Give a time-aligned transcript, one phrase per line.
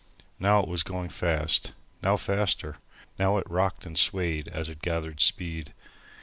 [0.39, 2.77] Now it was going fast, now faster,
[3.19, 5.75] now it rocked and swayed as it gathered speed.